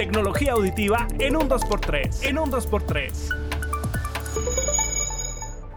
[0.00, 2.24] Tecnología auditiva en un 2x3.
[2.26, 3.49] En un 2x3.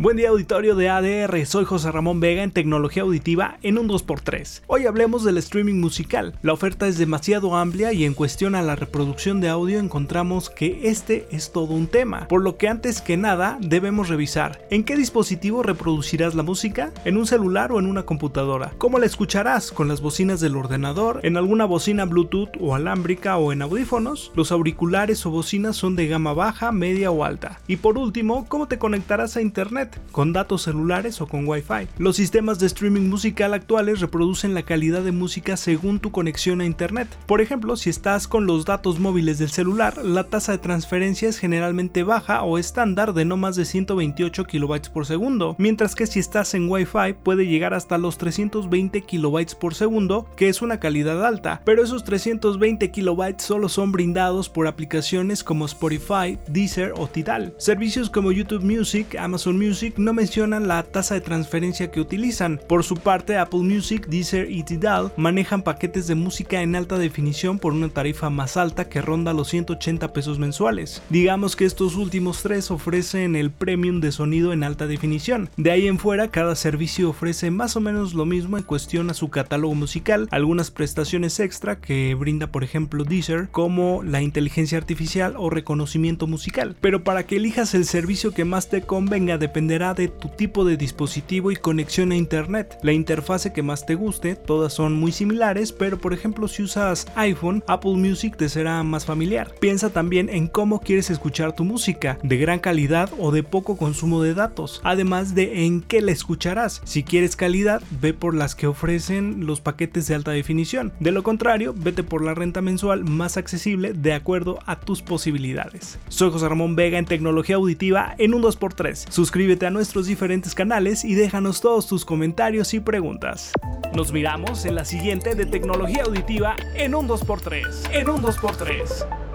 [0.00, 4.62] Buen día auditorio de ADR, soy José Ramón Vega en Tecnología Auditiva en un 2x3.
[4.66, 6.32] Hoy hablemos del streaming musical.
[6.40, 10.88] La oferta es demasiado amplia y en cuestión a la reproducción de audio encontramos que
[10.88, 14.96] este es todo un tema, por lo que antes que nada debemos revisar en qué
[14.96, 19.86] dispositivo reproducirás la música, en un celular o en una computadora, cómo la escucharás con
[19.86, 25.26] las bocinas del ordenador, en alguna bocina Bluetooth o alámbrica o en audífonos, los auriculares
[25.26, 29.36] o bocinas son de gama baja, media o alta, y por último, cómo te conectarás
[29.36, 31.88] a internet con datos celulares o con Wi-Fi.
[31.98, 36.66] Los sistemas de streaming musical actuales reproducen la calidad de música según tu conexión a
[36.66, 37.08] Internet.
[37.26, 41.38] Por ejemplo, si estás con los datos móviles del celular, la tasa de transferencia es
[41.38, 46.18] generalmente baja o estándar de no más de 128 KB por segundo, mientras que si
[46.18, 51.24] estás en Wi-Fi puede llegar hasta los 320 KB por segundo, que es una calidad
[51.24, 57.54] alta, pero esos 320 KB solo son brindados por aplicaciones como Spotify, Deezer o Tidal.
[57.58, 62.60] Servicios como YouTube Music, Amazon Music, no mencionan la tasa de transferencia que utilizan.
[62.66, 67.58] Por su parte, Apple Music, Deezer y Tidal manejan paquetes de música en alta definición
[67.58, 71.02] por una tarifa más alta que ronda los 180 pesos mensuales.
[71.08, 75.48] Digamos que estos últimos tres ofrecen el premium de sonido en alta definición.
[75.56, 79.14] De ahí en fuera, cada servicio ofrece más o menos lo mismo en cuestión a
[79.14, 85.34] su catálogo musical, algunas prestaciones extra que brinda por ejemplo Deezer, como la inteligencia artificial
[85.36, 86.76] o reconocimiento musical.
[86.80, 90.76] Pero para que elijas el servicio que más te convenga depende de tu tipo de
[90.76, 92.78] dispositivo y conexión a internet.
[92.82, 97.06] La interfase que más te guste, todas son muy similares, pero por ejemplo si usas
[97.14, 99.54] iPhone, Apple Music te será más familiar.
[99.60, 104.22] Piensa también en cómo quieres escuchar tu música, de gran calidad o de poco consumo
[104.22, 106.82] de datos, además de en qué la escucharás.
[106.84, 110.92] Si quieres calidad, ve por las que ofrecen los paquetes de alta definición.
[111.00, 115.98] De lo contrario, vete por la renta mensual más accesible de acuerdo a tus posibilidades.
[116.08, 119.10] Soy José Ramón Vega en Tecnología Auditiva en un 2x3.
[119.50, 123.50] Suscríbete a nuestros diferentes canales y déjanos todos tus comentarios y preguntas.
[123.96, 127.90] Nos miramos en la siguiente de tecnología auditiva en un 2x3.
[127.90, 129.29] En un 2x3.